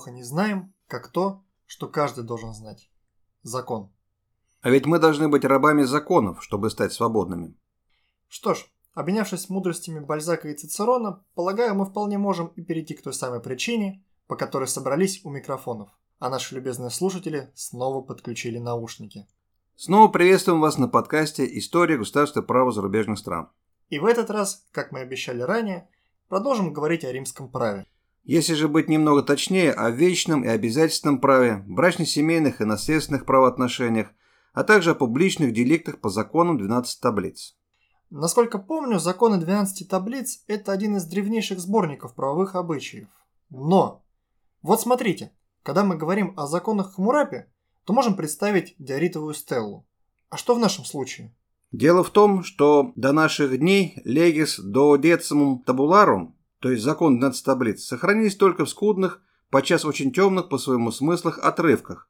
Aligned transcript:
плохо 0.00 0.10
не 0.10 0.22
знаем, 0.22 0.72
как 0.86 1.12
то, 1.12 1.44
что 1.66 1.86
каждый 1.86 2.24
должен 2.24 2.54
знать. 2.54 2.90
Закон. 3.42 3.92
А 4.62 4.70
ведь 4.70 4.86
мы 4.86 4.98
должны 4.98 5.28
быть 5.28 5.44
рабами 5.44 5.82
законов, 5.82 6.42
чтобы 6.42 6.70
стать 6.70 6.94
свободными. 6.94 7.54
Что 8.26 8.54
ж, 8.54 8.64
обменявшись 8.94 9.50
мудростями 9.50 10.00
Бальзака 10.00 10.48
и 10.48 10.54
Цицерона, 10.54 11.22
полагаю, 11.34 11.74
мы 11.74 11.84
вполне 11.84 12.16
можем 12.16 12.46
и 12.56 12.62
перейти 12.62 12.94
к 12.94 13.02
той 13.02 13.12
самой 13.12 13.40
причине, 13.40 14.02
по 14.26 14.36
которой 14.36 14.68
собрались 14.68 15.20
у 15.24 15.30
микрофонов, 15.30 15.90
а 16.18 16.30
наши 16.30 16.54
любезные 16.54 16.90
слушатели 16.90 17.50
снова 17.54 18.00
подключили 18.00 18.56
наушники. 18.58 19.26
Снова 19.76 20.10
приветствуем 20.10 20.62
вас 20.62 20.78
на 20.78 20.88
подкасте 20.88 21.44
«История 21.58 21.98
государства 21.98 22.40
права 22.40 22.72
зарубежных 22.72 23.18
стран». 23.18 23.50
И 23.90 23.98
в 23.98 24.06
этот 24.06 24.30
раз, 24.30 24.66
как 24.72 24.92
мы 24.92 25.00
обещали 25.00 25.42
ранее, 25.42 25.90
продолжим 26.28 26.72
говорить 26.72 27.04
о 27.04 27.12
римском 27.12 27.50
праве. 27.50 27.86
Если 28.24 28.54
же 28.54 28.68
быть 28.68 28.88
немного 28.88 29.22
точнее, 29.22 29.72
о 29.72 29.90
вечном 29.90 30.44
и 30.44 30.48
обязательственном 30.48 31.20
праве, 31.20 31.64
брачно-семейных 31.66 32.60
и 32.60 32.64
наследственных 32.64 33.24
правоотношениях, 33.24 34.08
а 34.52 34.64
также 34.64 34.90
о 34.90 34.94
публичных 34.94 35.52
деликтах 35.52 36.00
по 36.00 36.10
законам 36.10 36.58
12 36.58 37.00
таблиц. 37.00 37.56
Насколько 38.10 38.58
помню, 38.58 38.98
законы 38.98 39.38
12 39.38 39.88
таблиц– 39.88 40.42
это 40.48 40.72
один 40.72 40.96
из 40.96 41.04
древнейших 41.04 41.60
сборников 41.60 42.14
правовых 42.14 42.56
обычаев. 42.56 43.08
Но! 43.50 44.04
Вот 44.62 44.80
смотрите, 44.80 45.32
когда 45.62 45.84
мы 45.84 45.96
говорим 45.96 46.34
о 46.36 46.46
законах 46.46 46.94
Хамурапи, 46.94 47.44
то 47.84 47.92
можем 47.92 48.16
представить 48.16 48.74
диоритовую 48.78 49.34
стеллу. 49.34 49.86
А 50.28 50.36
что 50.36 50.54
в 50.54 50.58
нашем 50.58 50.84
случае? 50.84 51.34
Дело 51.72 52.02
в 52.02 52.10
том, 52.10 52.42
что 52.42 52.92
до 52.96 53.12
наших 53.12 53.58
дней 53.58 54.00
легис 54.04 54.58
до 54.58 54.96
децимум 54.96 55.62
табуларум, 55.62 56.36
то 56.60 56.70
есть 56.70 56.84
закон 56.84 57.18
12 57.18 57.44
таблиц, 57.44 57.82
сохранились 57.82 58.36
только 58.36 58.64
в 58.64 58.70
скудных, 58.70 59.20
подчас 59.50 59.84
очень 59.84 60.12
темных 60.12 60.48
по 60.48 60.58
своему 60.58 60.92
смыслах 60.92 61.38
отрывках, 61.38 62.08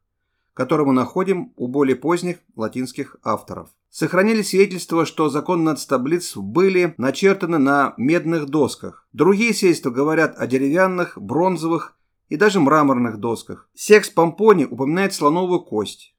которые 0.53 0.85
мы 0.85 0.93
находим 0.93 1.53
у 1.55 1.67
более 1.67 1.95
поздних 1.95 2.37
латинских 2.55 3.15
авторов. 3.23 3.69
Сохранились 3.89 4.49
свидетельства, 4.49 5.05
что 5.05 5.29
закон 5.29 5.75
таблиц 5.75 6.37
были 6.37 6.93
начертаны 6.97 7.57
на 7.57 7.93
медных 7.97 8.47
досках. 8.47 9.05
Другие 9.11 9.53
свидетельства 9.53 9.89
говорят 9.89 10.35
о 10.37 10.47
деревянных, 10.47 11.17
бронзовых 11.17 11.97
и 12.29 12.37
даже 12.37 12.61
мраморных 12.61 13.17
досках. 13.17 13.69
Секс 13.73 14.09
Помпони 14.09 14.65
упоминает 14.65 15.13
слоновую 15.13 15.61
кость. 15.61 16.15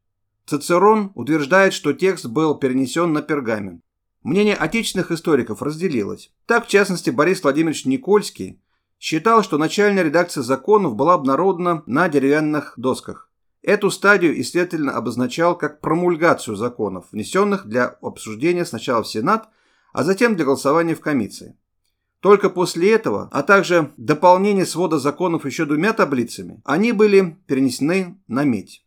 Цицерон 0.46 1.12
утверждает, 1.14 1.72
что 1.72 1.92
текст 1.92 2.26
был 2.26 2.54
перенесен 2.56 3.12
на 3.12 3.22
пергамент. 3.22 3.82
Мнение 4.22 4.54
отечественных 4.54 5.10
историков 5.10 5.62
разделилось. 5.62 6.32
Так, 6.46 6.66
в 6.66 6.68
частности, 6.68 7.10
Борис 7.10 7.42
Владимирович 7.42 7.84
Никольский 7.86 8.60
считал, 9.00 9.42
что 9.42 9.58
начальная 9.58 10.04
редакция 10.04 10.42
законов 10.42 10.94
была 10.94 11.14
обнародована 11.14 11.82
на 11.86 12.08
деревянных 12.08 12.74
досках. 12.76 13.28
Эту 13.62 13.90
стадию 13.90 14.40
исследовательно 14.40 14.92
обозначал 14.92 15.56
как 15.56 15.80
промульгацию 15.80 16.56
законов, 16.56 17.06
внесенных 17.10 17.66
для 17.66 17.86
обсуждения 17.86 18.64
сначала 18.64 19.02
в 19.02 19.08
Сенат, 19.08 19.48
а 19.92 20.04
затем 20.04 20.36
для 20.36 20.44
голосования 20.44 20.94
в 20.94 21.00
комиссии. 21.00 21.56
Только 22.20 22.50
после 22.50 22.92
этого, 22.92 23.28
а 23.32 23.42
также 23.42 23.92
дополнение 23.96 24.66
свода 24.66 25.00
законов 25.00 25.44
еще 25.44 25.64
двумя 25.64 25.92
таблицами, 25.92 26.60
они 26.64 26.92
были 26.92 27.36
перенесены 27.46 28.20
на 28.28 28.44
медь. 28.44 28.84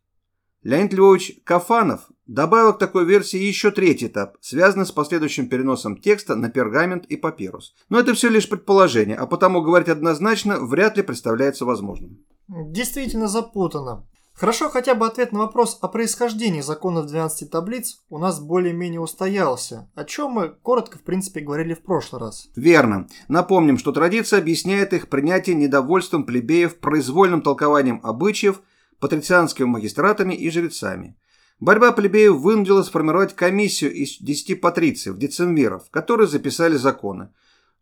Леонид 0.62 0.94
Львович 0.94 1.40
Кафанов 1.44 2.08
добавил 2.26 2.72
к 2.72 2.78
такой 2.78 3.04
версии 3.04 3.38
еще 3.38 3.70
третий 3.70 4.06
этап, 4.06 4.36
связанный 4.40 4.86
с 4.86 4.92
последующим 4.92 5.48
переносом 5.48 5.96
текста 5.96 6.34
на 6.34 6.50
пергамент 6.50 7.06
и 7.06 7.16
папирус. 7.16 7.74
Но 7.88 7.98
это 7.98 8.14
все 8.14 8.28
лишь 8.28 8.48
предположение, 8.48 9.16
а 9.16 9.26
потому 9.26 9.62
говорить 9.62 9.88
однозначно 9.88 10.58
вряд 10.60 10.96
ли 10.96 11.02
представляется 11.02 11.64
возможным. 11.64 12.18
Действительно 12.48 13.28
запутанно. 13.28 14.06
Хорошо, 14.36 14.68
хотя 14.68 14.94
бы 14.94 15.06
ответ 15.06 15.32
на 15.32 15.38
вопрос 15.38 15.78
о 15.80 15.88
происхождении 15.88 16.60
законов 16.60 17.06
12 17.06 17.50
таблиц 17.50 18.02
у 18.10 18.18
нас 18.18 18.38
более-менее 18.38 19.00
устоялся, 19.00 19.90
о 19.94 20.04
чем 20.04 20.32
мы 20.32 20.50
коротко, 20.50 20.98
в 20.98 21.02
принципе, 21.02 21.40
говорили 21.40 21.72
в 21.72 21.82
прошлый 21.82 22.20
раз. 22.20 22.48
Верно. 22.54 23.08
Напомним, 23.28 23.78
что 23.78 23.92
традиция 23.92 24.40
объясняет 24.40 24.92
их 24.92 25.08
принятие 25.08 25.56
недовольством 25.56 26.24
плебеев 26.24 26.80
произвольным 26.80 27.40
толкованием 27.40 27.98
обычаев, 28.02 28.60
патрицианскими 29.00 29.66
магистратами 29.66 30.34
и 30.34 30.50
жрецами. 30.50 31.16
Борьба 31.60 31.92
плебеев 31.92 32.36
вынудила 32.36 32.82
сформировать 32.82 33.34
комиссию 33.34 33.92
из 33.92 34.18
10 34.18 34.60
патрициев, 34.60 35.16
децимвиров, 35.16 35.90
которые 35.90 36.26
записали 36.26 36.76
законы. 36.76 37.30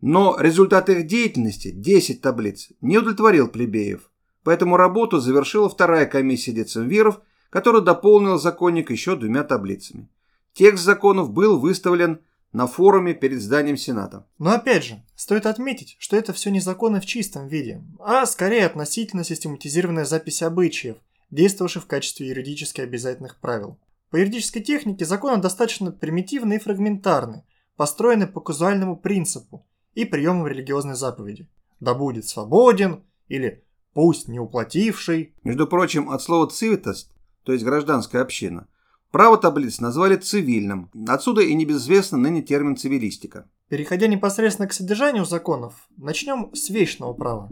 Но 0.00 0.36
результат 0.38 0.88
их 0.90 1.06
деятельности, 1.06 1.70
10 1.70 2.20
таблиц, 2.20 2.68
не 2.80 2.98
удовлетворил 2.98 3.48
плебеев– 3.48 4.10
Поэтому 4.44 4.76
работу 4.76 5.18
завершила 5.18 5.68
вторая 5.68 6.06
комиссия 6.06 6.52
децимвиров, 6.52 7.20
которая 7.50 7.82
дополнила 7.82 8.38
законник 8.38 8.90
еще 8.90 9.16
двумя 9.16 9.42
таблицами. 9.42 10.08
Текст 10.52 10.84
законов 10.84 11.32
был 11.32 11.58
выставлен 11.58 12.20
на 12.52 12.68
форуме 12.68 13.14
перед 13.14 13.40
зданием 13.40 13.76
Сената. 13.76 14.26
Но 14.38 14.52
опять 14.52 14.84
же, 14.84 15.02
стоит 15.16 15.46
отметить, 15.46 15.96
что 15.98 16.16
это 16.16 16.32
все 16.32 16.50
не 16.50 16.60
законы 16.60 17.00
в 17.00 17.06
чистом 17.06 17.48
виде, 17.48 17.82
а 17.98 18.26
скорее 18.26 18.66
относительно 18.66 19.24
систематизированная 19.24 20.04
запись 20.04 20.42
обычаев, 20.42 20.96
действовавших 21.34 21.84
в 21.84 21.86
качестве 21.86 22.28
юридически 22.28 22.80
обязательных 22.80 23.38
правил. 23.40 23.78
По 24.10 24.16
юридической 24.16 24.60
технике 24.60 25.04
законы 25.04 25.42
достаточно 25.42 25.90
примитивны 25.90 26.54
и 26.54 26.58
фрагментарны, 26.58 27.44
построены 27.76 28.26
по 28.26 28.40
казуальному 28.40 28.96
принципу 28.96 29.66
и 29.94 30.04
приемам 30.04 30.46
религиозной 30.46 30.94
заповеди. 30.94 31.48
«Да 31.80 31.94
будет 31.94 32.28
свободен» 32.28 33.02
или 33.28 33.64
пусть 33.92 34.28
не 34.28 34.38
уплативший. 34.38 35.34
Между 35.42 35.66
прочим, 35.66 36.10
от 36.10 36.22
слова 36.22 36.48
«цивитость», 36.48 37.10
то 37.42 37.52
есть 37.52 37.64
гражданская 37.64 38.22
община, 38.22 38.68
право 39.10 39.36
таблиц 39.36 39.80
назвали 39.80 40.16
цивильным. 40.16 40.90
Отсюда 41.08 41.42
и 41.42 41.54
небезызвестный 41.54 42.20
ныне 42.20 42.42
термин 42.42 42.76
«цивилистика». 42.76 43.48
Переходя 43.68 44.06
непосредственно 44.06 44.68
к 44.68 44.72
содержанию 44.72 45.24
законов, 45.24 45.88
начнем 45.96 46.54
с 46.54 46.70
вечного 46.70 47.12
права. 47.12 47.50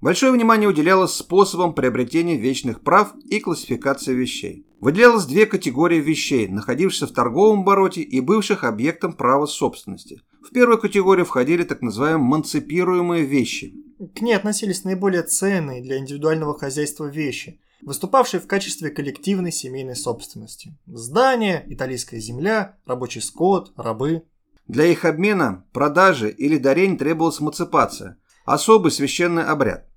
Большое 0.00 0.32
внимание 0.32 0.66
уделялось 0.66 1.12
способам 1.12 1.74
приобретения 1.74 2.36
вечных 2.36 2.80
прав 2.80 3.12
и 3.28 3.38
классификации 3.38 4.14
вещей. 4.14 4.66
Выделялось 4.80 5.26
две 5.26 5.44
категории 5.44 6.00
вещей, 6.00 6.48
находившихся 6.48 7.06
в 7.06 7.12
торговом 7.12 7.60
обороте 7.60 8.00
и 8.00 8.20
бывших 8.20 8.64
объектом 8.64 9.12
права 9.12 9.44
собственности. 9.44 10.22
В 10.42 10.52
первую 10.52 10.78
категорию 10.78 11.26
входили 11.26 11.64
так 11.64 11.82
называемые 11.82 12.24
манципируемые 12.24 13.24
вещи. 13.24 13.74
К 14.16 14.22
ней 14.22 14.32
относились 14.32 14.84
наиболее 14.84 15.22
ценные 15.22 15.82
для 15.82 15.98
индивидуального 15.98 16.58
хозяйства 16.58 17.04
вещи, 17.04 17.60
выступавшие 17.82 18.40
в 18.40 18.46
качестве 18.46 18.88
коллективной 18.88 19.52
семейной 19.52 19.96
собственности. 19.96 20.78
Здания, 20.86 21.62
итальянская 21.68 22.20
земля, 22.20 22.78
рабочий 22.86 23.20
скот, 23.20 23.74
рабы. 23.76 24.22
Для 24.66 24.86
их 24.86 25.04
обмена, 25.04 25.66
продажи 25.74 26.30
или 26.30 26.56
дарения 26.56 26.96
требовалась 26.96 27.38
эмансипация– 27.38 28.16
особый 28.46 28.92
священный 28.92 29.44
обряд. 29.44 29.89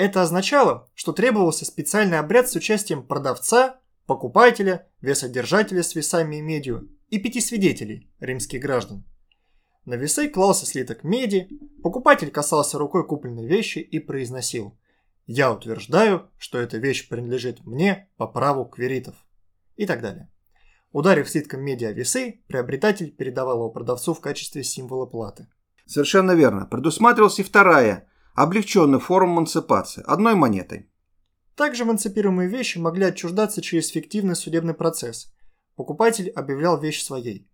Это 0.00 0.22
означало, 0.22 0.88
что 0.94 1.12
требовался 1.12 1.66
специальный 1.66 2.18
обряд 2.18 2.48
с 2.48 2.56
участием 2.56 3.06
продавца, 3.06 3.80
покупателя, 4.06 4.88
весодержателя 5.02 5.82
с 5.82 5.94
весами 5.94 6.36
и 6.36 6.40
медью 6.40 6.88
и 7.10 7.18
пяти 7.18 7.42
свидетелей, 7.42 8.10
римских 8.18 8.62
граждан. 8.62 9.04
На 9.84 9.96
весы 9.96 10.30
клался 10.30 10.64
слиток 10.64 11.04
меди, 11.04 11.50
покупатель 11.82 12.30
касался 12.30 12.78
рукой 12.78 13.06
купленной 13.06 13.46
вещи 13.46 13.80
и 13.80 13.98
произносил 13.98 14.74
«Я 15.26 15.52
утверждаю, 15.52 16.30
что 16.38 16.58
эта 16.58 16.78
вещь 16.78 17.06
принадлежит 17.06 17.66
мне 17.66 18.08
по 18.16 18.26
праву 18.26 18.64
кверитов» 18.64 19.16
и 19.76 19.84
так 19.84 20.00
далее. 20.00 20.30
Ударив 20.92 21.28
слитком 21.28 21.60
меди 21.60 21.84
о 21.84 21.92
весы, 21.92 22.40
приобретатель 22.46 23.10
передавал 23.10 23.56
его 23.56 23.68
продавцу 23.68 24.14
в 24.14 24.20
качестве 24.22 24.64
символа 24.64 25.04
платы. 25.04 25.48
Совершенно 25.84 26.32
верно. 26.32 26.64
Предусматривалась 26.64 27.38
и 27.38 27.42
вторая, 27.42 28.09
облегченный 28.42 29.00
форм 29.00 29.34
эмансипации, 29.34 30.02
одной 30.06 30.34
монетой. 30.34 30.88
Также 31.56 31.82
эмансипируемые 31.82 32.48
вещи 32.48 32.78
могли 32.78 33.04
отчуждаться 33.04 33.60
через 33.60 33.88
фиктивный 33.88 34.34
судебный 34.34 34.72
процесс. 34.72 35.30
Покупатель 35.76 36.30
объявлял 36.30 36.80
вещь 36.80 37.02
своей. 37.02 37.50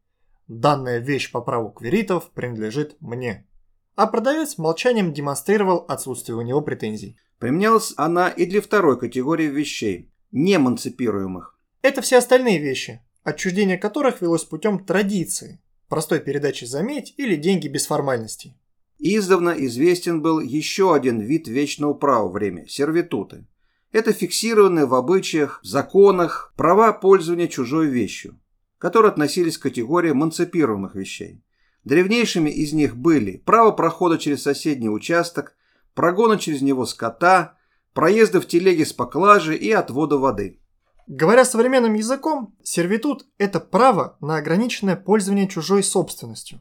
Данная 0.46 0.98
вещь 0.98 1.32
по 1.32 1.40
праву 1.40 1.70
кверитов 1.70 2.30
принадлежит 2.30 2.96
мне. 3.00 3.48
А 3.96 4.06
продавец 4.06 4.58
молчанием 4.58 5.12
демонстрировал 5.12 5.84
отсутствие 5.88 6.36
у 6.36 6.42
него 6.42 6.60
претензий. 6.60 7.18
Применялась 7.40 7.92
она 7.96 8.28
и 8.28 8.46
для 8.46 8.62
второй 8.62 8.96
категории 8.96 9.48
вещей, 9.48 10.12
не 10.30 10.54
эмансипируемых. 10.54 11.58
Это 11.82 12.00
все 12.00 12.18
остальные 12.18 12.60
вещи, 12.60 13.04
отчуждение 13.24 13.76
которых 13.76 14.20
велось 14.20 14.44
путем 14.44 14.84
традиции, 14.84 15.60
простой 15.88 16.20
передачи 16.20 16.64
заметь 16.64 17.12
или 17.16 17.34
деньги 17.34 17.66
без 17.66 17.86
формальностей. 17.86 18.56
Издавна 18.98 19.50
известен 19.50 20.22
был 20.22 20.40
еще 20.40 20.94
один 20.94 21.20
вид 21.20 21.48
вечного 21.48 21.92
права 21.92 22.28
время– 22.30 22.66
сервитуты. 22.68 23.46
Это 23.92 24.12
фиксированные 24.12 24.86
в 24.86 24.94
обычаях, 24.94 25.60
законах 25.62 26.52
права 26.56 26.92
пользования 26.92 27.46
чужой 27.46 27.88
вещью, 27.88 28.38
которые 28.78 29.10
относились 29.10 29.58
к 29.58 29.62
категории 29.62 30.12
манципируемых 30.12 30.94
вещей. 30.94 31.42
Древнейшими 31.84 32.50
из 32.50 32.72
них 32.72 32.96
были 32.96 33.36
право 33.36 33.70
прохода 33.70 34.18
через 34.18 34.42
соседний 34.42 34.88
участок, 34.88 35.54
прогона 35.94 36.38
через 36.38 36.62
него 36.62 36.84
скота, 36.84 37.58
проезды 37.92 38.40
в 38.40 38.46
телеге 38.46 38.84
с 38.84 38.92
поклажей 38.92 39.56
и 39.56 39.70
отвода 39.70 40.18
воды. 40.18 40.58
Говоря 41.06 41.44
современным 41.44 41.94
языком, 41.94 42.56
сервитут– 42.64 43.26
это 43.38 43.60
право 43.60 44.16
на 44.20 44.36
ограниченное 44.36 44.96
пользование 44.96 45.46
чужой 45.46 45.84
собственностью. 45.84 46.60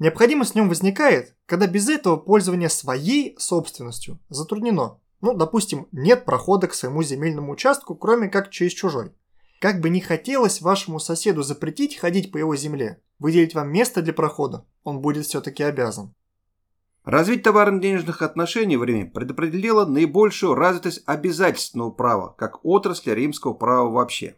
Необходимость 0.00 0.52
в 0.52 0.54
нем 0.54 0.70
возникает, 0.70 1.36
когда 1.44 1.66
без 1.66 1.90
этого 1.90 2.16
пользование 2.16 2.70
своей 2.70 3.36
собственностью 3.38 4.18
затруднено. 4.30 4.98
Ну, 5.20 5.34
допустим, 5.34 5.88
нет 5.92 6.24
прохода 6.24 6.68
к 6.68 6.74
своему 6.74 7.02
земельному 7.02 7.52
участку, 7.52 7.94
кроме 7.94 8.30
как 8.30 8.48
через 8.48 8.72
чужой. 8.72 9.12
Как 9.60 9.82
бы 9.82 9.90
не 9.90 10.00
хотелось 10.00 10.62
вашему 10.62 11.00
соседу 11.00 11.42
запретить 11.42 11.98
ходить 11.98 12.32
по 12.32 12.38
его 12.38 12.56
земле, 12.56 13.02
выделить 13.18 13.54
вам 13.54 13.70
место 13.70 14.00
для 14.00 14.14
прохода, 14.14 14.64
он 14.84 15.00
будет 15.00 15.26
все-таки 15.26 15.62
обязан. 15.62 16.14
Развить 17.04 17.42
товарно-денежных 17.42 18.22
отношений 18.22 18.78
в 18.78 18.84
Риме 18.84 19.04
предопределило 19.04 19.84
наибольшую 19.84 20.54
развитость 20.54 21.02
обязательственного 21.04 21.90
права, 21.90 22.34
как 22.38 22.64
отрасли 22.64 23.10
римского 23.10 23.52
права 23.52 23.90
вообще. 23.90 24.36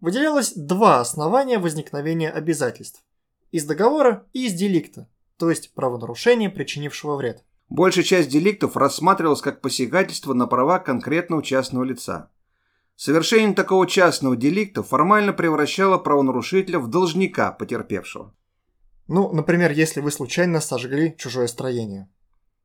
Выделялось 0.00 0.52
два 0.54 1.00
основания 1.00 1.58
возникновения 1.58 2.30
обязательств. 2.30 3.02
Из 3.50 3.64
договора 3.64 4.26
и 4.32 4.46
из 4.46 4.52
деликта, 4.52 5.08
то 5.38 5.48
есть 5.48 5.72
правонарушения, 5.74 6.50
причинившего 6.50 7.16
вред. 7.16 7.44
Большая 7.70 8.04
часть 8.04 8.28
деликтов 8.28 8.76
рассматривалась 8.76 9.40
как 9.40 9.60
посягательство 9.60 10.34
на 10.34 10.46
права 10.46 10.78
конкретного 10.78 11.42
частного 11.42 11.84
лица. 11.84 12.30
Совершение 12.96 13.54
такого 13.54 13.86
частного 13.86 14.36
деликта 14.36 14.82
формально 14.82 15.32
превращало 15.32 15.98
правонарушителя 15.98 16.78
в 16.78 16.88
должника 16.88 17.52
потерпевшего. 17.52 18.34
Ну, 19.06 19.32
например, 19.32 19.72
если 19.72 20.00
вы 20.00 20.10
случайно 20.10 20.60
сожгли 20.60 21.14
чужое 21.16 21.46
строение. 21.46 22.10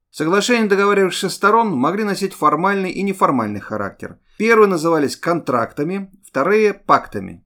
Соглашения 0.09 0.68
договарившихся 0.68 1.30
сторон 1.30 1.71
могли 1.71 2.03
носить 2.03 2.33
формальный 2.33 2.91
и 2.91 3.03
неформальный 3.03 3.59
характер. 3.59 4.19
Первые 4.38 4.68
назывались 4.68 5.15
контрактами, 5.15 6.12
вторые– 6.25 6.74
пактами. 6.85 7.45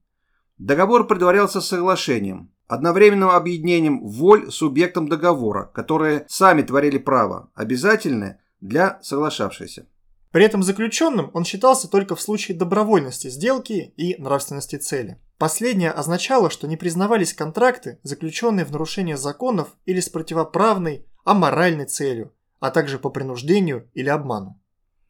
Договор 0.58 1.06
предварялся 1.06 1.60
соглашением, 1.60 2.50
одновременным 2.68 3.30
объединением 3.30 4.06
воль 4.06 4.50
субъектом 4.52 5.08
договора, 5.08 5.70
которые 5.74 6.26
сами 6.28 6.62
творили 6.62 6.98
право, 6.98 7.50
обязательное 7.54 8.40
для 8.60 8.98
соглашавшихся. 9.02 9.86
При 10.30 10.44
этом 10.44 10.62
заключенным 10.62 11.30
он 11.32 11.44
считался 11.44 11.88
только 11.88 12.14
в 12.14 12.20
случае 12.20 12.56
добровольности 12.56 13.30
сделки 13.30 13.94
и 13.96 14.14
нравственности 14.20 14.76
цели. 14.76 15.18
Последнее 15.38 15.90
означало, 15.90 16.50
что 16.50 16.68
не 16.68 16.76
признавались 16.76 17.32
контракты, 17.32 17.98
заключенные 18.02 18.66
в 18.66 18.72
нарушение 18.72 19.16
законов 19.16 19.68
или 19.86 20.00
с 20.00 20.08
противоправной, 20.08 21.06
аморальной 21.24 21.86
целью, 21.86 22.32
а 22.60 22.70
также 22.70 22.98
по 22.98 23.08
принуждению 23.08 23.88
или 23.94 24.08
обману. 24.08 24.60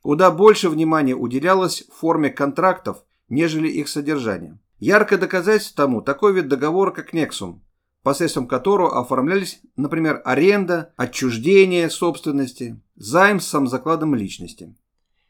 Куда 0.03 0.31
больше 0.31 0.69
внимания 0.69 1.15
уделялось 1.15 1.85
форме 1.93 2.31
контрактов, 2.31 3.03
нежели 3.29 3.69
их 3.69 3.89
содержанию. 3.89 4.61
Яркое 4.79 5.19
доказательство 5.19 5.85
тому 5.85 6.03
такой 6.03 6.33
вид 6.35 6.49
договора, 6.49 6.93
как 6.93 7.13
Нексум, 7.13 7.65
посредством 8.03 8.47
которого 8.47 9.01
оформлялись, 9.01 9.61
например, 9.77 10.23
аренда, 10.25 10.93
отчуждение 10.97 11.91
собственности, 11.91 12.81
займ 12.95 13.41
с 13.41 13.47
самозакладом 13.47 14.15
личности. 14.15 14.77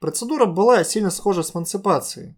Процедура 0.00 0.46
была 0.46 0.84
сильно 0.84 1.10
схожа 1.10 1.42
с 1.42 1.54
эмансипацией. 1.54 2.36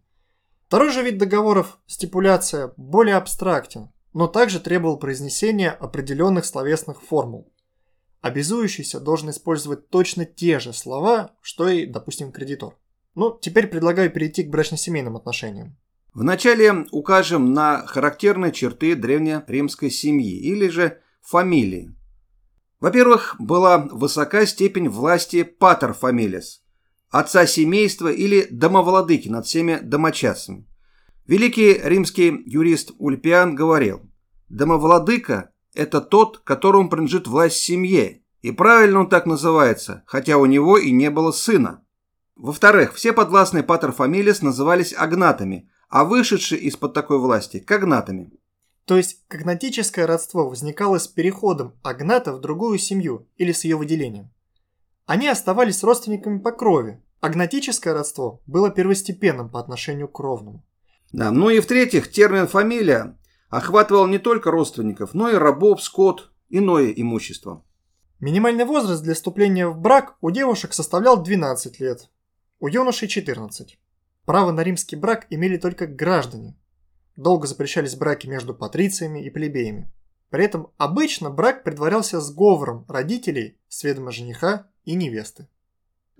Второй 0.66 0.92
же 0.92 1.02
вид 1.02 1.18
договоров, 1.18 1.78
стипуляция, 1.86 2.72
более 2.76 3.16
абстрактен, 3.16 3.90
но 4.12 4.28
также 4.28 4.60
требовал 4.60 4.98
произнесения 4.98 5.72
определенных 5.72 6.44
словесных 6.44 7.02
формул. 7.02 7.52
Обязующийся 8.20 9.00
должен 9.00 9.30
использовать 9.30 9.88
точно 9.88 10.24
те 10.24 10.60
же 10.60 10.72
слова, 10.72 11.32
что 11.40 11.68
и, 11.68 11.86
допустим, 11.86 12.30
кредитор. 12.32 12.76
Ну, 13.14 13.36
теперь 13.40 13.66
предлагаю 13.66 14.10
перейти 14.10 14.44
к 14.44 14.50
брачно-семейным 14.50 15.16
отношениям. 15.16 15.76
Вначале 16.12 16.86
укажем 16.90 17.52
на 17.52 17.86
характерные 17.86 18.52
черты 18.52 18.96
древнеримской 18.96 19.90
семьи 19.90 20.38
или 20.38 20.68
же 20.68 21.00
фамилии. 21.22 21.94
Во-первых, 22.80 23.36
была 23.38 23.78
высока 23.78 24.46
степень 24.46 24.88
власти 24.88 25.42
патер 25.42 25.92
фамилис, 25.92 26.62
отца 27.10 27.46
семейства 27.46 28.08
или 28.08 28.46
домовладыки 28.50 29.28
над 29.28 29.46
всеми 29.46 29.78
домочадцами. 29.80 30.66
Великий 31.26 31.74
римский 31.74 32.42
юрист 32.46 32.90
Ульпиан 32.98 33.54
говорил, 33.54 34.10
«Домовладыка– 34.48 35.50
это 35.74 36.00
тот, 36.00 36.38
которому 36.38 36.88
принадлежит 36.88 37.28
власть 37.28 37.58
семье, 37.58 38.22
и 38.42 38.50
правильно 38.50 39.00
он 39.00 39.08
так 39.08 39.26
называется, 39.26 40.02
хотя 40.06 40.38
у 40.38 40.46
него 40.46 40.76
и 40.76 40.90
не 40.90 41.10
было 41.10 41.30
сына». 41.30 41.84
Во-вторых, 42.34 42.94
все 42.94 43.12
подвластные 43.12 43.62
патер 43.62 43.92
фамилис 43.92 44.40
назывались 44.40 44.94
агнатами, 44.96 45.70
а 45.90 46.04
вышедшие 46.04 46.60
из-под 46.62 46.94
такой 46.94 47.18
власти– 47.18 47.58
когнатами. 47.60 48.30
То 48.86 48.96
есть 48.96 49.22
когнатическое 49.28 50.06
родство 50.06 50.48
возникало 50.48 50.98
с 50.98 51.06
переходом 51.06 51.74
агната 51.82 52.32
в 52.32 52.40
другую 52.40 52.78
семью 52.78 53.28
или 53.36 53.52
с 53.52 53.64
ее 53.64 53.76
выделением. 53.76 54.30
Они 55.06 55.28
оставались 55.28 55.82
родственниками 55.82 56.38
по 56.38 56.52
крови. 56.52 57.02
Агнатическое 57.20 57.92
родство 57.92 58.40
было 58.46 58.70
первостепенным 58.70 59.50
по 59.50 59.60
отношению 59.60 60.08
к 60.08 60.12
кровному. 60.12 60.64
Да, 61.12 61.30
ну 61.32 61.50
и 61.50 61.60
в-третьих, 61.60 62.10
термин 62.10 62.46
«фамилия» 62.46 63.18
охватывал 63.48 64.06
не 64.06 64.18
только 64.18 64.50
родственников, 64.50 65.12
но 65.12 65.28
и 65.28 65.34
рабов, 65.34 65.82
скот, 65.82 66.30
иное 66.48 66.90
имущество. 66.90 67.64
Минимальный 68.20 68.64
возраст 68.64 69.02
для 69.02 69.14
вступления 69.14 69.66
в 69.66 69.78
брак 69.78 70.16
у 70.20 70.30
девушек 70.30 70.72
составлял 70.72 71.20
12 71.20 71.80
лет, 71.80 72.10
у 72.60 72.68
юношей 72.68 73.08
14. 73.08 73.78
Право 74.30 74.52
на 74.52 74.62
римский 74.62 74.94
брак 74.94 75.26
имели 75.30 75.56
только 75.56 75.88
граждане. 75.88 76.56
Долго 77.16 77.48
запрещались 77.48 77.96
браки 77.96 78.28
между 78.28 78.54
патрициями 78.54 79.26
и 79.26 79.28
плебеями. 79.28 79.90
При 80.28 80.44
этом 80.44 80.68
обычно 80.78 81.30
брак 81.30 81.64
предварялся 81.64 82.20
сговором 82.20 82.84
родителей 82.86 83.58
с 83.68 83.82
ведома 83.82 84.12
жениха 84.12 84.68
и 84.84 84.94
невесты. 84.94 85.48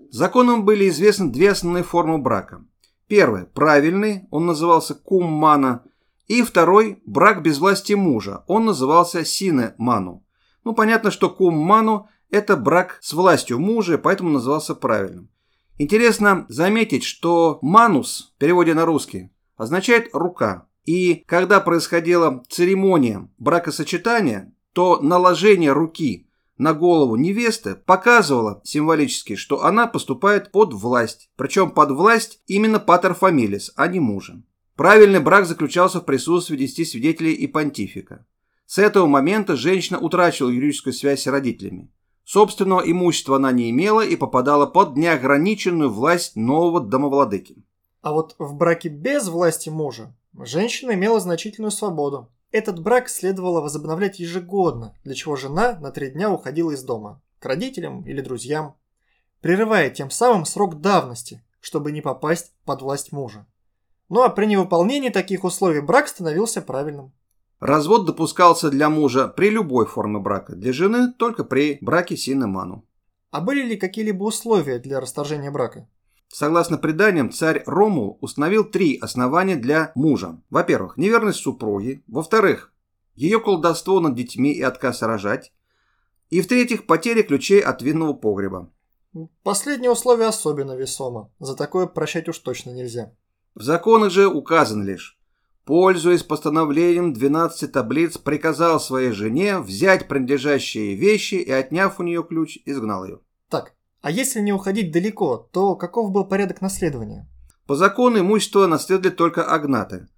Законом 0.09 0.65
были 0.65 0.89
известны 0.89 1.31
две 1.31 1.51
основные 1.51 1.85
формы 1.85 2.17
брака. 2.17 2.65
Первый– 3.07 3.45
правильный, 3.53 4.27
он 4.29 4.45
назывался 4.45 4.93
куммана, 4.93 5.85
и 6.27 6.43
второй– 6.43 7.01
брак 7.05 7.41
без 7.41 7.59
власти 7.59 7.93
мужа, 7.93 8.43
он 8.45 8.65
назывался 8.65 9.23
сине 9.23 9.73
ману. 9.77 10.21
Ну, 10.65 10.75
понятно, 10.75 11.11
что 11.11 11.29
кумману– 11.29 12.09
это 12.29 12.57
брак 12.57 12.97
с 12.99 13.13
властью 13.13 13.57
мужа, 13.57 13.97
поэтому 13.97 14.31
назывался 14.31 14.75
правильным. 14.75 15.29
Интересно 15.81 16.45
заметить, 16.47 17.03
что 17.03 17.57
манус 17.63 18.33
в 18.35 18.39
переводе 18.39 18.75
на 18.75 18.85
русский 18.85 19.31
означает 19.57 20.11
«рука». 20.13 20.67
И 20.85 21.23
когда 21.25 21.59
происходила 21.59 22.43
церемония 22.49 23.27
бракосочетания, 23.39 24.53
то 24.73 25.01
наложение 25.01 25.71
руки 25.71 26.27
на 26.59 26.75
голову 26.75 27.15
невесты 27.15 27.73
показывало 27.73 28.61
символически, 28.63 29.35
что 29.35 29.65
она 29.65 29.87
поступает 29.87 30.51
под 30.51 30.71
власть. 30.71 31.31
Причем 31.35 31.71
под 31.71 31.89
власть 31.89 32.43
именно 32.45 32.79
патер 32.79 33.15
фамилис, 33.15 33.71
а 33.75 33.87
не 33.87 33.99
мужа. 33.99 34.39
Правильный 34.75 35.19
брак 35.19 35.47
заключался 35.47 35.99
в 35.99 36.05
присутствии 36.05 36.57
десяти 36.57 36.85
свидетелей 36.85 37.33
и 37.33 37.47
понтифика. 37.47 38.27
С 38.67 38.77
этого 38.77 39.07
момента 39.07 39.55
женщина 39.55 39.97
утрачивала 39.97 40.51
юридическую 40.51 40.93
связь 40.93 41.23
с 41.23 41.27
родителями. 41.27 41.89
Собственного 42.31 42.79
имущества 42.89 43.35
она 43.35 43.51
не 43.51 43.69
имела 43.71 44.05
и 44.05 44.15
попадала 44.15 44.65
под 44.65 44.95
неограниченную 44.95 45.91
власть 45.91 46.37
нового 46.37 46.79
домовладыки. 46.79 47.65
А 48.01 48.13
вот 48.13 48.35
в 48.39 48.53
браке 48.53 48.87
без 48.87 49.27
власти 49.27 49.67
мужа 49.67 50.15
женщина 50.39 50.93
имела 50.93 51.19
значительную 51.19 51.71
свободу. 51.71 52.31
Этот 52.53 52.81
брак 52.81 53.09
следовало 53.09 53.59
возобновлять 53.59 54.19
ежегодно, 54.19 54.97
для 55.03 55.13
чего 55.13 55.35
жена 55.35 55.77
на 55.81 55.91
три 55.91 56.09
дня 56.09 56.31
уходила 56.31 56.71
из 56.71 56.83
дома, 56.83 57.21
к 57.39 57.45
родителям 57.45 58.01
или 58.03 58.21
друзьям, 58.21 58.77
прерывая 59.41 59.89
тем 59.89 60.09
самым 60.09 60.45
срок 60.45 60.79
давности, 60.79 61.43
чтобы 61.59 61.91
не 61.91 61.99
попасть 61.99 62.53
под 62.63 62.81
власть 62.81 63.11
мужа. 63.11 63.45
Ну 64.07 64.21
а 64.21 64.29
при 64.29 64.45
невыполнении 64.45 65.09
таких 65.09 65.43
условий 65.43 65.81
брак 65.81 66.07
становился 66.07 66.61
правильным. 66.61 67.11
Развод 67.61 68.07
допускался 68.07 68.71
для 68.71 68.89
мужа 68.89 69.27
при 69.27 69.51
любой 69.51 69.85
форме 69.85 70.17
брака, 70.19 70.55
для 70.55 70.73
жены 70.73 71.13
только 71.13 71.43
при 71.43 71.77
браке 71.79 72.17
синеману. 72.17 72.87
А 73.29 73.39
были 73.39 73.61
ли 73.61 73.77
какие-либо 73.77 74.23
условия 74.23 74.79
для 74.79 74.99
расторжения 74.99 75.51
брака? 75.51 75.87
Согласно 76.27 76.79
преданиям, 76.79 77.31
царь 77.31 77.61
Ромул 77.67 78.17
установил 78.19 78.63
три 78.63 78.97
основания 78.97 79.55
для 79.57 79.91
мужа. 79.93 80.41
Во-первых, 80.49 80.97
неверность 80.97 81.41
супруги. 81.41 82.03
Во-вторых, 82.07 82.73
ее 83.13 83.39
колдовство 83.39 83.99
над 83.99 84.15
детьми 84.15 84.51
и 84.51 84.61
отказ 84.63 85.03
рожать. 85.03 85.53
И 86.31 86.41
в-третьих, 86.41 86.87
потеря 86.87 87.21
ключей 87.21 87.59
от 87.59 87.83
винного 87.83 88.13
погреба. 88.13 88.71
Последнее 89.43 89.91
условие 89.91 90.29
особенно 90.29 90.71
весомо. 90.75 91.31
За 91.37 91.55
такое 91.55 91.85
прощать 91.85 92.27
уж 92.27 92.39
точно 92.39 92.71
нельзя. 92.71 93.13
В 93.53 93.61
законах 93.61 94.09
же 94.09 94.27
указан 94.27 94.83
лишь 94.83 95.20
пользуясь 95.71 96.23
постановлением 96.23 97.13
12 97.13 97.71
таблиц, 97.71 98.17
приказал 98.17 98.77
своей 98.77 99.11
жене 99.11 99.59
взять 99.59 100.09
принадлежащие 100.09 100.95
вещи 100.95 101.35
и, 101.35 101.49
отняв 101.49 101.97
у 101.97 102.03
нее 102.03 102.25
ключ, 102.25 102.57
изгнал 102.65 103.05
ее. 103.05 103.19
Так, 103.47 103.73
А 104.01 104.11
если 104.11 104.41
не 104.41 104.51
уходить 104.51 104.91
далеко, 104.91 105.49
то 105.53 105.77
каков 105.77 106.11
был 106.11 106.25
порядок 106.25 106.59
наследования? 106.59 107.25
По 107.67 107.77
закону 107.77 108.19
имущество 108.19 108.67
наследовали 108.67 109.15
только 109.15 109.45
агнаты. 109.45 110.09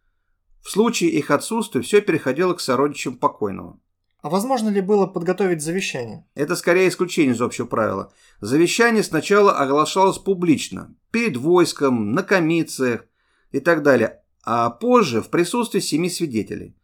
В 0.63 0.71
случае 0.71 1.11
их 1.11 1.29
отсутствия 1.29 1.83
все 1.83 2.01
переходило 2.01 2.55
к 2.55 2.59
сородичам 2.59 3.15
покойного. 3.19 3.79
А 4.23 4.29
возможно 4.29 4.69
ли 4.69 4.81
было 4.81 5.05
подготовить 5.05 5.61
завещание? 5.61 6.25
Это 6.33 6.55
скорее 6.55 6.89
исключение 6.89 7.35
из 7.35 7.41
общего 7.43 7.67
правила. 7.67 8.11
Завещание 8.41 9.03
сначала 9.03 9.51
оглашалось 9.51 10.17
публично, 10.17 10.95
перед 11.11 11.37
войском, 11.37 12.13
на 12.13 12.23
комициях 12.23 13.05
и 13.51 13.59
так 13.59 13.83
далее, 13.83 14.22
а 14.43 14.69
позже 14.69 15.21
в 15.21 15.29
присутствии 15.29 15.79
семи 15.79 16.09
свидетелей. 16.09 16.75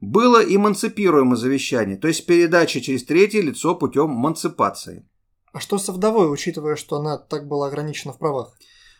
Было 0.00 0.40
эмансипируемое 0.42 1.36
завещание, 1.36 1.96
то 1.96 2.06
есть 2.08 2.24
передача 2.26 2.80
через 2.80 3.04
третье 3.04 3.40
лицо 3.42 3.74
путем 3.74 4.10
манципации. 4.10 5.08
А 5.52 5.60
что 5.60 5.78
со 5.78 5.92
вдовой, 5.92 6.32
учитывая, 6.32 6.76
что 6.76 6.96
она 6.96 7.18
так 7.18 7.48
была 7.48 7.66
ограничена 7.66 8.12
в 8.12 8.18
правах? 8.18 8.56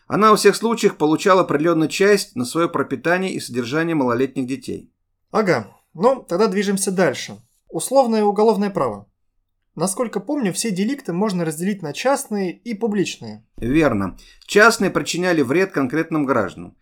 Она 0.07 0.31
во 0.31 0.35
всех 0.35 0.55
случаях 0.55 0.97
получала 0.97 1.41
определенную 1.41 1.87
часть 1.87 2.35
на 2.35 2.43
свое 2.43 2.67
пропитание 2.67 3.31
и 3.31 3.39
содержание 3.39 3.95
малолетних 3.95 4.47
детей. 4.47 4.91
Ага, 5.31 5.67
ну 5.93 6.25
тогда 6.27 6.47
движемся 6.47 6.91
дальше. 6.91 7.37
Условное 7.69 8.23
уголовное 8.23 8.71
право. 8.71 9.07
Насколько 9.75 10.19
помню, 10.19 10.51
все 10.51 10.71
деликты 10.71 11.13
можно 11.13 11.45
разделить 11.45 11.81
на 11.81 11.93
частные 11.93 12.57
и 12.57 12.73
публичные. 12.73 13.45
Верно. 13.57 14.17
Частные 14.45 14.89
причиняли 14.89 15.43
вред 15.43 15.71
конкретным 15.71 16.25
гражданам. 16.25 16.75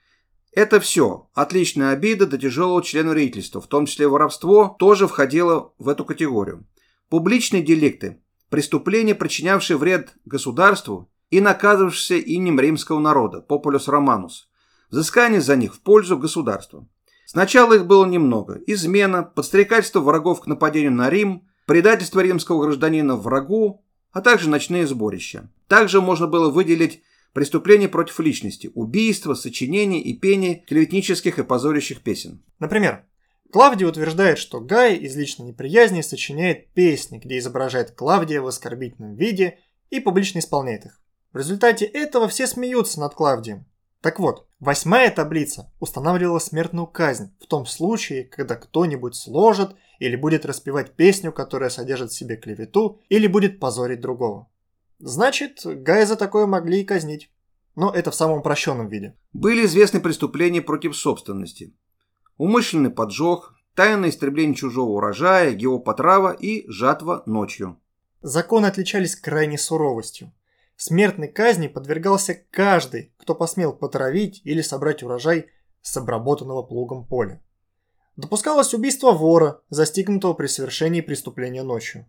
Это 0.58 0.80
все, 0.80 1.30
от 1.36 1.54
личной 1.54 1.92
обиды 1.92 2.26
до 2.26 2.40
тяжелого 2.40 2.82
члена 2.82 3.12
вредительства, 3.12 3.62
в 3.62 3.68
том 3.68 3.86
числе 3.86 4.08
воровство, 4.08 4.76
тоже 4.80 5.08
входило 5.08 5.72
в 5.78 5.88
эту 5.88 6.04
категорию. 6.04 6.66
Публичные 7.10 7.62
деликты– 7.62 8.24
преступления, 8.50 9.14
причинявшие 9.14 9.78
вред 9.78 10.16
государству 10.26 11.12
и 11.30 11.42
наказывавшиеся 11.42 12.16
именем 12.16 12.60
римского 12.60 12.98
народа, 12.98 13.42
популюс 13.42 13.88
романус, 13.88 14.50
взыскание 14.90 15.42
за 15.42 15.56
них 15.56 15.76
в 15.76 15.82
пользу 15.82 16.18
государства. 16.18 16.88
Сначала 17.28 17.74
их 17.74 17.86
было 17.86 18.08
немного. 18.08 18.60
Измена, 18.66 19.22
подстрекательство 19.22 20.00
врагов 20.00 20.42
к 20.42 20.48
нападению 20.48 20.94
на 20.94 21.12
Рим, 21.12 21.48
предательство 21.68 22.20
римского 22.22 22.64
гражданина 22.64 23.16
врагу, 23.16 23.86
а 24.12 24.22
также 24.22 24.50
ночные 24.50 24.88
сборища. 24.88 25.52
Также 25.68 26.02
можно 26.02 26.26
было 26.26 26.50
выделить 26.50 27.04
преступления 27.38 27.88
против 27.88 28.20
личности, 28.20 28.72
убийства, 28.74 29.36
сочинения 29.36 30.02
и 30.02 30.18
пение 30.18 30.56
клеветнических 30.56 31.38
и 31.38 31.44
позорящих 31.44 32.02
песен. 32.02 32.44
Например, 32.58 33.06
Клавдий 33.52 33.86
утверждает, 33.86 34.40
что 34.40 34.60
Гай 34.60 34.96
из 34.96 35.16
личной 35.16 35.46
неприязни 35.46 36.02
сочиняет 36.02 36.74
песни, 36.74 37.20
где 37.20 37.38
изображает 37.38 37.92
Клавдия 37.92 38.42
в 38.42 38.48
оскорбительном 38.48 39.14
виде 39.14 39.60
и 39.92 40.00
публично 40.00 40.40
исполняет 40.40 40.88
их. 40.88 41.00
В 41.32 41.38
результате 41.38 41.86
этого 41.86 42.28
все 42.28 42.48
смеются 42.48 43.00
над 43.00 43.14
Клавдием, 43.14 43.68
так 44.02 44.20
вот, 44.20 44.48
восьмая 44.60 45.12
таблица 45.12 45.72
устанавливала 45.80 46.40
смертную 46.40 46.88
казнь 46.88 47.36
в 47.40 47.46
том 47.46 47.68
случае, 47.68 48.24
когда 48.24 48.56
кто-нибудь 48.56 49.16
сложит 49.16 49.76
или 50.00 50.16
будет 50.16 50.44
распевать 50.48 50.96
песню, 50.96 51.32
которая 51.32 51.70
содержит 51.70 52.10
в 52.10 52.18
себе 52.18 52.36
клевету, 52.36 53.00
или 53.10 53.28
будет 53.28 53.60
позорить 53.60 54.02
другого. 54.02 54.50
Значит, 55.00 55.62
Гая 55.64 56.06
за 56.06 56.16
такое 56.16 56.46
могли 56.46 56.82
и 56.82 56.86
казнить. 56.86 57.32
Но 57.76 57.92
это 57.92 58.10
в 58.10 58.16
самом 58.16 58.40
упрощенном 58.40 58.88
виде. 58.88 59.16
Были 59.34 59.66
известны 59.66 60.00
преступления 60.00 60.62
против 60.62 60.98
собственности. 60.98 61.76
Умышленный 62.38 62.90
поджог, 62.90 63.54
тайное 63.76 64.10
истребление 64.10 64.56
чужого 64.56 64.94
урожая, 64.94 65.52
его 65.52 65.78
потрава 65.78 66.32
и 66.32 66.68
жатва 66.70 67.22
ночью. 67.28 67.80
Законы 68.22 68.66
отличались 68.66 69.16
крайней 69.16 69.60
суровостью. 69.60 70.34
Смертной 70.76 71.28
казни 71.28 71.68
подвергался 71.68 72.36
каждый, 72.52 73.14
кто 73.18 73.36
посмел 73.36 73.74
потравить 73.74 74.42
или 74.44 74.62
собрать 74.62 75.04
урожай 75.04 75.48
с 75.82 75.96
обработанного 75.98 76.64
плугом 76.64 77.06
поля. 77.06 77.42
Допускалось 78.16 78.74
убийство 78.74 79.12
вора, 79.12 79.62
застигнутого 79.70 80.34
при 80.34 80.48
совершении 80.48 81.02
преступления 81.02 81.62
ночью. 81.62 82.08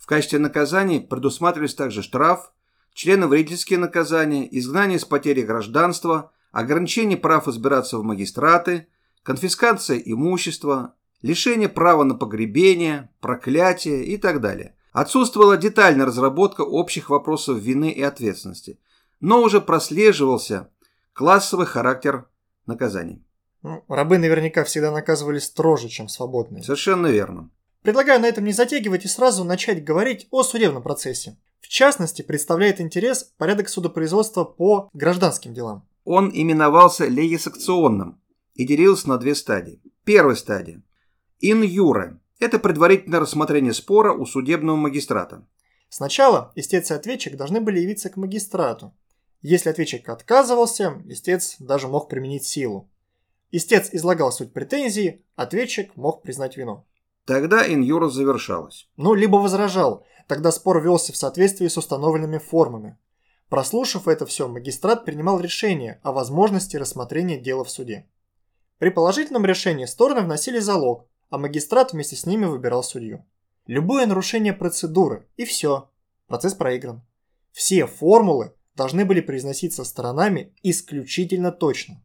В 0.00 0.06
качестве 0.06 0.38
наказаний 0.38 0.98
предусматривались 0.98 1.74
также 1.74 2.02
штраф, 2.02 2.52
членовредительские 2.94 3.78
наказания, 3.78 4.48
изгнание 4.58 4.98
с 4.98 5.04
потери 5.04 5.42
гражданства, 5.42 6.32
ограничение 6.52 7.18
прав 7.18 7.46
избираться 7.46 7.98
в 7.98 8.02
магистраты, 8.02 8.88
конфискация 9.22 9.98
имущества, 9.98 10.94
лишение 11.20 11.68
права 11.68 12.04
на 12.04 12.14
погребение, 12.14 13.10
проклятие 13.20 14.04
и 14.06 14.16
так 14.16 14.40
далее. 14.40 14.74
Отсутствовала 14.92 15.56
детальная 15.58 16.06
разработка 16.06 16.62
общих 16.62 17.10
вопросов 17.10 17.58
вины 17.58 17.90
и 17.90 18.02
ответственности, 18.02 18.80
но 19.20 19.42
уже 19.42 19.60
прослеживался 19.60 20.70
классовый 21.12 21.66
характер 21.66 22.26
наказаний. 22.66 23.22
Ну, 23.62 23.84
рабы 23.88 24.16
наверняка 24.16 24.64
всегда 24.64 24.90
наказывались 24.90 25.44
строже, 25.44 25.88
чем 25.88 26.08
свободные. 26.08 26.62
Совершенно 26.62 27.08
верно. 27.08 27.50
Предлагаю 27.82 28.20
на 28.20 28.26
этом 28.26 28.44
не 28.44 28.52
затягивать 28.52 29.04
и 29.04 29.08
сразу 29.08 29.44
начать 29.44 29.82
говорить 29.84 30.26
о 30.30 30.42
судебном 30.42 30.82
процессе. 30.82 31.36
В 31.60 31.68
частности, 31.68 32.22
представляет 32.22 32.80
интерес 32.80 33.32
порядок 33.38 33.68
судопроизводства 33.68 34.44
по 34.44 34.90
гражданским 34.92 35.54
делам. 35.54 35.86
Он 36.04 36.30
именовался 36.32 37.06
легисакционным 37.06 38.20
и 38.54 38.66
делился 38.66 39.08
на 39.08 39.18
две 39.18 39.34
стадии. 39.34 39.80
Первая 40.04 40.36
стадия– 40.36 40.82
ин 41.40 41.62
юре 41.62 42.18
это 42.40 42.58
предварительное 42.58 43.20
рассмотрение 43.20 43.74
спора 43.74 44.14
у 44.14 44.24
судебного 44.24 44.76
магистрата. 44.76 45.46
Сначала 45.90 46.52
истец 46.56 46.90
и 46.90 46.94
ответчик 46.94 47.36
должны 47.36 47.60
были 47.60 47.80
явиться 47.80 48.08
к 48.08 48.16
магистрату. 48.16 48.94
Если 49.42 49.68
ответчик 49.68 50.08
отказывался, 50.08 51.02
истец 51.06 51.56
даже 51.58 51.86
мог 51.86 52.08
применить 52.08 52.46
силу. 52.46 52.90
Истец 53.50 53.90
излагал 53.92 54.32
суть 54.32 54.54
претензии, 54.54 55.22
ответчик 55.36 55.94
мог 55.96 56.22
признать 56.22 56.56
вину. 56.56 56.86
Тогда 57.30 57.64
инюра 57.72 58.08
завершалась. 58.08 58.88
Ну, 58.96 59.14
либо 59.14 59.36
возражал, 59.36 60.04
тогда 60.26 60.50
спор 60.50 60.82
велся 60.82 61.12
в 61.12 61.16
соответствии 61.16 61.68
с 61.68 61.78
установленными 61.78 62.38
формами. 62.38 62.98
Прослушав 63.48 64.08
это 64.08 64.26
все, 64.26 64.48
магистрат 64.48 65.04
принимал 65.04 65.38
решение 65.38 66.00
о 66.02 66.10
возможности 66.10 66.76
рассмотрения 66.76 67.38
дела 67.38 67.62
в 67.62 67.70
суде. 67.70 68.08
При 68.78 68.90
положительном 68.90 69.46
решении 69.46 69.84
стороны 69.84 70.22
вносили 70.22 70.58
залог, 70.58 71.06
а 71.28 71.38
магистрат 71.38 71.92
вместе 71.92 72.16
с 72.16 72.26
ними 72.26 72.46
выбирал 72.46 72.82
судью. 72.82 73.24
Любое 73.68 74.06
нарушение 74.06 74.52
процедуры, 74.52 75.28
и 75.36 75.44
все, 75.44 75.88
процесс 76.26 76.54
проигран. 76.54 77.00
Все 77.52 77.86
формулы 77.86 78.54
должны 78.74 79.04
были 79.04 79.20
произноситься 79.20 79.84
сторонами 79.84 80.52
исключительно 80.64 81.52
точно. 81.52 82.02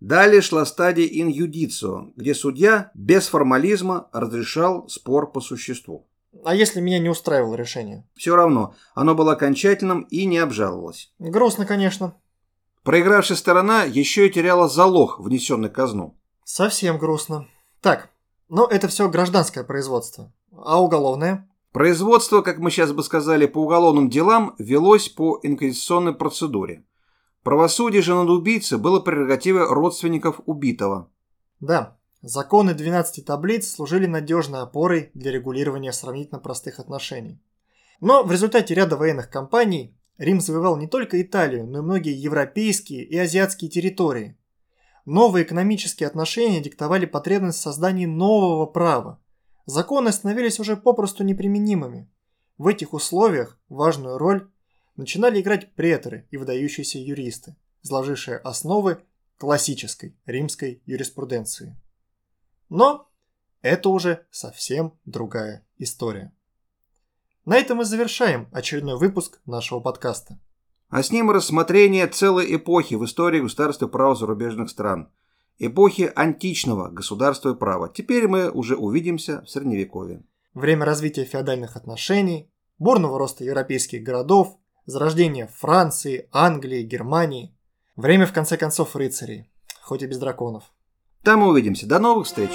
Далее 0.00 0.42
шла 0.42 0.66
стадия 0.66 1.06
judicio, 1.06 2.12
где 2.16 2.34
судья 2.34 2.90
без 2.94 3.28
формализма 3.28 4.08
разрешал 4.12 4.88
спор 4.88 5.32
по 5.32 5.40
существу. 5.40 6.06
А 6.44 6.54
если 6.54 6.80
меня 6.80 6.98
не 6.98 7.08
устраивало 7.08 7.54
решение? 7.54 8.06
Все 8.14 8.36
равно, 8.36 8.74
оно 8.94 9.14
было 9.14 9.32
окончательным 9.32 10.02
и 10.02 10.26
не 10.26 10.38
обжаловалось. 10.38 11.12
Грустно, 11.18 11.64
конечно. 11.64 12.14
Проигравшая 12.82 13.38
сторона 13.38 13.84
еще 13.84 14.26
и 14.26 14.30
теряла 14.30 14.68
залог, 14.68 15.18
внесенный 15.18 15.70
казну. 15.70 16.16
Совсем 16.44 16.98
грустно. 16.98 17.48
Так, 17.80 18.10
но 18.48 18.66
это 18.66 18.88
все 18.88 19.08
гражданское 19.08 19.64
производство. 19.64 20.32
А 20.52 20.80
уголовное? 20.80 21.48
Производство, 21.72 22.42
как 22.42 22.58
мы 22.58 22.70
сейчас 22.70 22.92
бы 22.92 23.02
сказали, 23.02 23.46
по 23.46 23.58
уголовным 23.58 24.08
делам 24.08 24.54
велось 24.58 25.08
по 25.08 25.40
инквизиционной 25.42 26.14
процедуре. 26.14 26.84
Правосудие 27.46 28.02
же 28.02 28.12
над 28.12 28.28
убийцей 28.28 28.76
было 28.76 28.98
прерогативой 28.98 29.68
родственников 29.68 30.40
убитого. 30.46 31.12
Да, 31.60 31.96
законы 32.20 32.74
12 32.74 33.24
таблиц 33.24 33.70
служили 33.70 34.06
надежной 34.06 34.62
опорой 34.62 35.12
для 35.14 35.30
регулирования 35.30 35.92
сравнительно 35.92 36.40
простых 36.40 36.80
отношений. 36.80 37.40
Но 38.00 38.24
в 38.24 38.32
результате 38.32 38.74
ряда 38.74 38.96
военных 38.96 39.30
кампаний 39.30 39.96
Рим 40.18 40.40
завоевал 40.40 40.76
не 40.76 40.88
только 40.88 41.22
Италию, 41.22 41.68
но 41.68 41.78
и 41.78 41.82
многие 41.82 42.20
европейские 42.20 43.04
и 43.04 43.16
азиатские 43.16 43.70
территории– 43.70 44.36
Новые 45.04 45.44
экономические 45.44 46.08
отношения 46.08 46.60
диктовали 46.60 47.06
потребность 47.06 47.60
в 47.60 47.62
создании 47.62 48.06
нового 48.06 48.66
права. 48.66 49.20
Законы 49.64 50.10
становились 50.10 50.58
уже 50.58 50.76
попросту 50.76 51.22
неприменимыми. 51.22 52.10
В 52.58 52.66
этих 52.66 52.92
условиях 52.92 53.56
важную 53.68 54.18
роль 54.18 54.50
начинали 54.96 55.40
играть 55.40 55.72
преторы 55.74 56.26
и 56.30 56.36
выдающиеся 56.36 56.98
юристы, 56.98 57.56
изложившие 57.82 58.38
основы 58.38 59.02
классической 59.38 60.16
римской 60.26 60.82
юриспруденции. 60.86 61.76
Но 62.68 63.08
это 63.62 63.88
уже 63.88 64.26
совсем 64.30 64.98
другая 65.04 65.66
история. 65.78 66.32
На 67.44 67.56
этом 67.56 67.78
мы 67.78 67.84
завершаем 67.84 68.48
очередной 68.52 68.98
выпуск 68.98 69.40
нашего 69.44 69.80
подкаста 69.80 70.38
а 70.88 71.02
с 71.02 71.10
ним 71.10 71.30
рассмотрение 71.30 72.06
целой 72.06 72.54
эпохи 72.54 72.94
в 72.94 73.04
истории 73.04 73.40
государства 73.40 73.88
права 73.88 74.14
зарубежных 74.14 74.70
стран. 74.70 75.10
Эпохи 75.58 76.12
античного 76.14 76.88
государства 76.88 77.50
и 77.50 77.54
права. 77.54 77.88
Теперь 77.88 78.28
мы 78.28 78.50
уже 78.50 78.76
увидимся 78.76 79.42
в 79.42 79.50
Средневековье. 79.50 80.22
Время 80.54 80.84
развития 80.84 81.24
феодальных 81.24 81.76
отношений, 81.76 82.50
бурного 82.78 83.18
роста 83.18 83.44
европейских 83.44 84.02
городов, 84.02 84.58
Зарождение 84.86 85.48
Франции, 85.48 86.28
Англии, 86.30 86.84
Германии. 86.84 87.52
Время, 87.96 88.24
в 88.24 88.32
конце 88.32 88.56
концов, 88.56 88.94
рыцарей. 88.94 89.50
Хоть 89.82 90.02
и 90.02 90.06
без 90.06 90.18
драконов. 90.18 90.62
Там 91.24 91.42
увидимся. 91.42 91.88
До 91.88 91.98
новых 91.98 92.26
встреч! 92.26 92.52